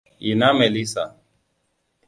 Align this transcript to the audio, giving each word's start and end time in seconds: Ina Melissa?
Ina 0.29 0.49
Melissa? 0.57 1.05